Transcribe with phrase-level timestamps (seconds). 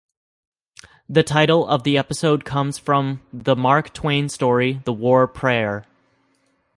[1.07, 5.85] The title of the episode comes from the Mark Twain story "The War Prayer".